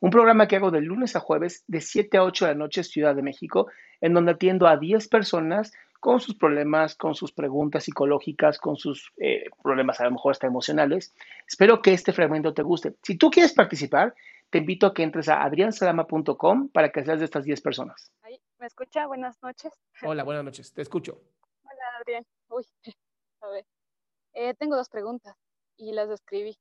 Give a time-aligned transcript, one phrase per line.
[0.00, 2.84] un programa que hago de lunes a jueves de 7 a 8 de la noche
[2.84, 3.70] Ciudad de México,
[4.00, 9.12] en donde atiendo a 10 personas con sus problemas, con sus preguntas psicológicas, con sus
[9.18, 11.14] eh, problemas a lo mejor hasta emocionales.
[11.46, 12.94] Espero que este fragmento te guste.
[13.02, 14.14] Si tú quieres participar,
[14.48, 18.10] te invito a que entres a adriansalama.com para que seas de estas 10 personas.
[18.60, 19.06] ¿Me escucha?
[19.06, 19.72] Buenas noches.
[20.02, 20.74] Hola, buenas noches.
[20.74, 21.18] Te escucho.
[21.62, 22.26] Hola, Adrián.
[22.50, 22.66] Uy,
[23.40, 23.64] a ver.
[24.34, 25.34] Eh, tengo dos preguntas
[25.78, 26.58] y las escribí.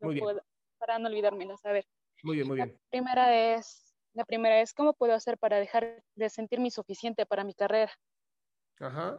[0.00, 0.40] Muy bien.
[0.78, 1.64] para no olvidármelas.
[1.64, 1.84] A ver.
[2.22, 2.68] Muy bien, muy bien.
[2.68, 7.44] La primera es, la primera es, ¿cómo puedo hacer para dejar de sentirme insuficiente para
[7.44, 7.92] mi carrera?
[8.80, 9.16] Ajá.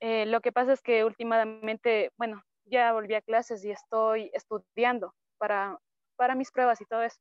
[0.00, 5.14] Eh, lo que pasa es que últimamente, bueno, ya volví a clases y estoy estudiando
[5.38, 5.78] para,
[6.16, 7.18] para mis pruebas y todo eso.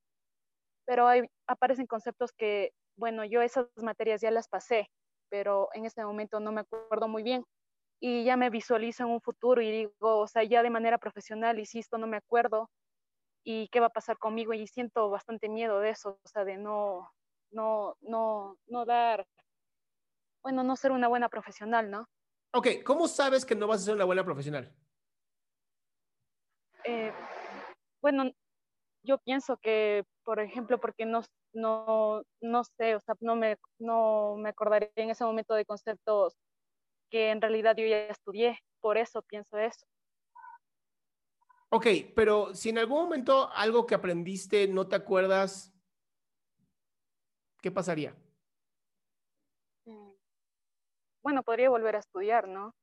[0.85, 4.89] Pero hay, aparecen conceptos que, bueno, yo esas materias ya las pasé,
[5.29, 7.43] pero en este momento no me acuerdo muy bien.
[8.01, 11.59] Y ya me visualizo en un futuro y digo, o sea, ya de manera profesional,
[11.59, 12.69] y si esto no me acuerdo,
[13.43, 16.57] y qué va a pasar conmigo y siento bastante miedo de eso, o sea, de
[16.57, 17.11] no,
[17.51, 19.27] no, no, no dar,
[20.43, 22.07] bueno, no ser una buena profesional, ¿no?
[22.53, 24.73] Ok, ¿cómo sabes que no vas a ser una buena profesional?
[26.83, 27.13] Eh,
[28.01, 28.31] bueno,
[29.03, 31.21] yo pienso que, por ejemplo, porque no,
[31.53, 36.35] no, no sé, o sea, no me, no me acordaré en ese momento de conceptos
[37.09, 39.85] que en realidad yo ya estudié, por eso pienso eso.
[41.73, 45.73] Ok, pero si en algún momento algo que aprendiste no te acuerdas,
[47.61, 48.13] ¿qué pasaría?
[49.85, 50.11] Mm,
[51.23, 52.75] bueno, podría volver a estudiar, ¿no?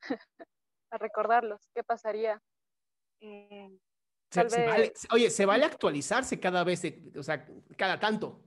[0.90, 1.60] a recordarlos.
[1.74, 2.42] ¿Qué pasaría?
[3.20, 3.76] Mm,
[5.12, 6.82] oye, se vale actualizarse cada vez,
[7.14, 7.46] o sea,
[7.76, 8.42] cada tanto.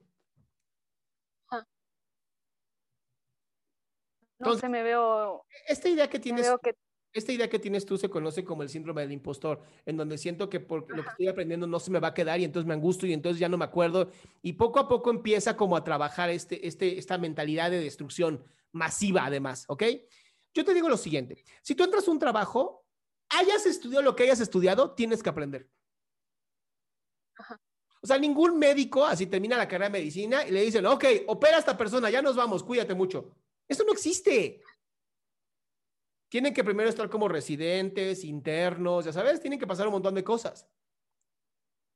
[4.39, 5.45] No sé, me veo.
[5.67, 6.51] Esta idea que tienes.
[6.61, 6.75] que
[7.13, 10.49] esta idea que tienes tú se conoce como el síndrome del impostor, en donde siento
[10.49, 12.73] que por lo que estoy aprendiendo no se me va a quedar y entonces me
[12.73, 14.09] angustio y entonces ya no me acuerdo.
[14.41, 19.25] Y poco a poco empieza como a trabajar este, este, esta mentalidad de destrucción masiva
[19.25, 19.83] además, ¿ok?
[20.53, 22.85] Yo te digo lo siguiente, si tú entras a un trabajo,
[23.29, 25.69] hayas estudiado lo que hayas estudiado, tienes que aprender.
[28.01, 31.55] O sea, ningún médico así termina la carrera de medicina y le dicen, ok, opera
[31.55, 33.31] a esta persona, ya nos vamos, cuídate mucho.
[33.67, 34.61] Eso no existe
[36.33, 40.23] tienen que primero estar como residentes, internos, ya sabes, tienen que pasar un montón de
[40.23, 40.67] cosas.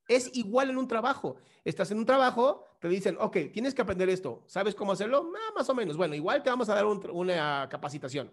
[0.08, 1.38] Es igual en un trabajo.
[1.66, 4.44] Estás en un trabajo, te dicen, ok, tienes que aprender esto.
[4.46, 5.32] ¿Sabes cómo hacerlo?
[5.36, 5.98] Ah, más o menos.
[5.98, 8.32] Bueno, igual te vamos a dar una capacitación.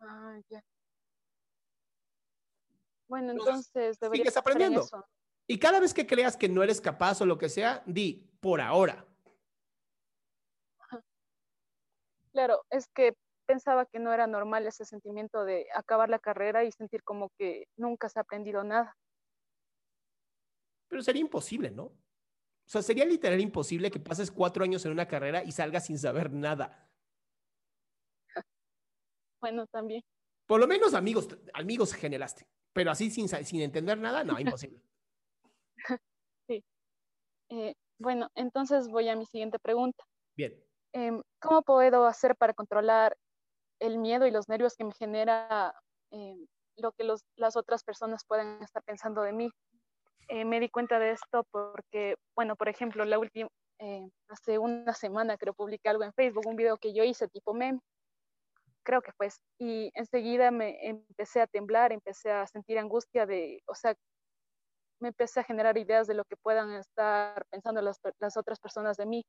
[0.00, 0.64] Ah, ya.
[3.06, 4.88] Bueno, entonces deberías sigues aprendiendo.
[5.46, 8.62] Y cada vez que creas que no eres capaz o lo que sea, di por
[8.62, 9.06] ahora.
[12.32, 16.72] Claro, es que pensaba que no era normal ese sentimiento de acabar la carrera y
[16.72, 18.96] sentir como que nunca se ha aprendido nada.
[20.88, 21.84] Pero sería imposible, ¿no?
[21.84, 25.98] O sea, sería literal imposible que pases cuatro años en una carrera y salgas sin
[25.98, 26.88] saber nada.
[29.40, 30.02] Bueno, también.
[30.46, 34.82] Por lo menos amigos, amigos generaste, pero así sin, sin entender nada, no, imposible.
[36.48, 36.64] sí.
[37.50, 40.02] Eh, bueno, entonces voy a mi siguiente pregunta.
[40.34, 40.54] Bien.
[40.92, 43.16] Em, ¿Cómo puedo hacer para controlar
[43.80, 45.74] el miedo y los nervios que me genera
[46.10, 47.04] eh, lo que
[47.36, 49.50] las otras personas pueden estar pensando de mí.
[50.28, 53.48] Eh, me di cuenta de esto porque, bueno, por ejemplo, la última,
[53.78, 57.52] eh, hace una semana creo publiqué algo en Facebook, un video que yo hice tipo
[57.52, 57.80] meme,
[58.84, 63.74] creo que pues, y enseguida me empecé a temblar, empecé a sentir angustia de, o
[63.74, 63.94] sea,
[65.00, 68.96] me empecé a generar ideas de lo que puedan estar pensando las, las otras personas
[68.96, 69.24] de mí.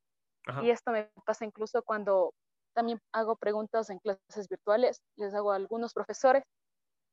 [0.62, 2.32] Y esto me pasa incluso cuando
[2.76, 6.44] también hago preguntas en clases virtuales, les hago a algunos profesores.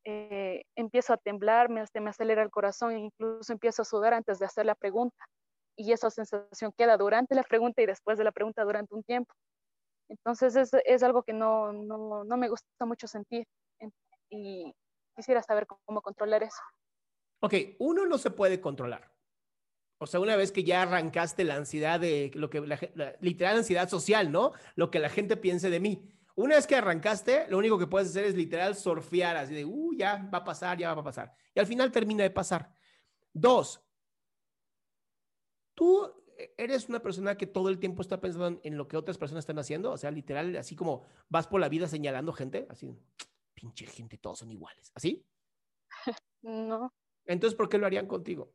[0.05, 4.47] Eh, empiezo a temblar, me, me acelera el corazón, incluso empiezo a sudar antes de
[4.47, 5.25] hacer la pregunta.
[5.77, 9.33] Y esa sensación queda durante la pregunta y después de la pregunta durante un tiempo.
[10.09, 13.47] Entonces es, es algo que no, no, no, me gusta mucho sentir
[14.29, 14.75] y
[15.15, 16.61] quisiera saber cómo controlar eso.
[17.41, 19.12] Ok, uno no se puede controlar.
[20.03, 23.89] O sea, una vez que ya arrancaste la ansiedad de lo que la, literal ansiedad
[23.89, 24.51] social, ¿no?
[24.75, 26.11] Lo que la gente piense de mí.
[26.35, 29.95] Una vez que arrancaste, lo único que puedes hacer es literal surfear así de, uh,
[29.95, 31.33] ya va a pasar, ya va a pasar.
[31.55, 32.75] Y al final termina de pasar.
[33.33, 33.81] Dos,
[35.73, 36.13] tú
[36.59, 39.61] eres una persona que todo el tiempo está pensando en, lo que otras personas están
[39.61, 39.93] haciendo.
[39.93, 42.93] O sea, literal, así como vas por la vida señalando gente, así,
[43.55, 44.91] pinche gente, todos son iguales.
[44.95, 45.25] ¿Así?
[46.43, 46.93] No.
[47.25, 48.53] Entonces, ¿por qué lo harían contigo?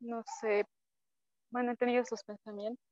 [0.00, 0.64] No sé,
[1.50, 2.84] bueno, he tenido esos pensamientos,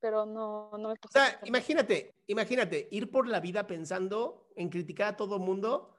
[0.00, 5.08] pero no, no me O sea, imagínate, imagínate, ir por la vida pensando en criticar
[5.08, 5.96] a todo mundo.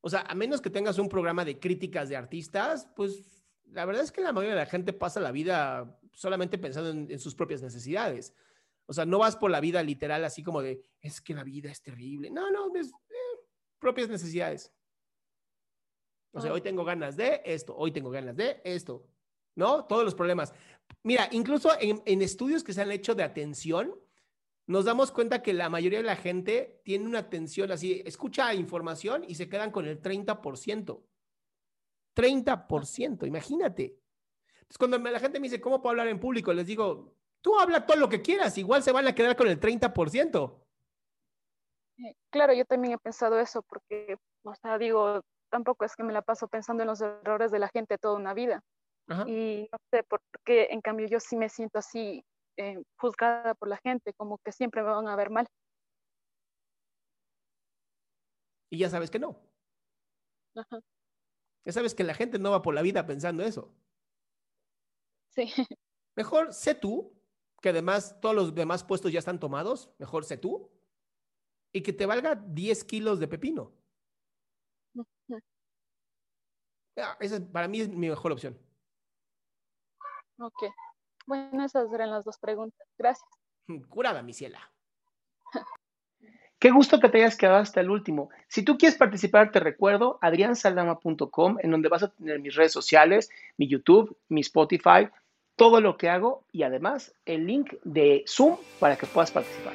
[0.00, 4.02] O sea, a menos que tengas un programa de críticas de artistas, pues la verdad
[4.02, 7.62] es que la mayoría de la gente pasa la vida solamente pensando en, sus propias
[7.62, 8.34] necesidades.
[8.86, 11.70] O sea, no vas por la vida literal así como de, es que la vida
[11.70, 12.30] es terrible.
[12.30, 13.40] No, no, es eh,
[13.78, 14.72] propias necesidades.
[16.36, 19.06] O sea, hoy tengo ganas de esto, hoy tengo ganas de esto,
[19.54, 19.86] ¿no?
[19.86, 20.52] Todos los problemas.
[21.02, 23.98] Mira, incluso en, estudios que se han hecho de atención,
[24.66, 29.24] nos damos cuenta que la mayoría de la gente tiene una atención así, escucha información
[29.26, 31.02] y se quedan con el 30%.
[32.14, 33.98] 30%, imagínate.
[34.56, 36.52] Entonces, cuando la gente me dice, ¿cómo puedo hablar en público?
[36.52, 39.58] Les digo, tú habla todo lo que quieras, igual se van a quedar con el
[39.58, 40.60] 30%.
[41.96, 45.22] Eh, claro, yo también he pensado eso, porque, o sea, digo,
[45.56, 48.34] tampoco es que me la paso pensando en los errores de la gente toda una
[48.34, 48.62] vida.
[49.26, 52.24] Y no sé por qué, en cambio, yo sí me siento así
[52.56, 55.46] eh, juzgada por la gente, como que siempre me van a ver mal.
[58.68, 59.40] Y ya sabes que no.
[61.64, 63.72] Ya sabes que la gente no va por la vida pensando eso.
[65.30, 65.46] Sí.
[66.16, 67.14] Mejor sé tú,
[67.62, 70.70] que además todos los demás puestos ya están tomados, mejor sé tú,
[71.72, 73.75] y que te valga 10 kilos de pepino.
[76.96, 78.58] Ah, esa para mí es mi mejor opción.
[80.38, 80.64] Ok.
[81.26, 82.86] Bueno, esas eran las dos preguntas.
[82.98, 83.28] Gracias.
[83.88, 84.60] Curada, mi ciela.
[86.58, 88.30] Qué gusto que te hayas quedado hasta el último.
[88.48, 93.30] Si tú quieres participar, te recuerdo adriansaldama.com, en donde vas a tener mis redes sociales,
[93.58, 95.10] mi YouTube, mi Spotify,
[95.54, 99.74] todo lo que hago y además el link de Zoom para que puedas participar.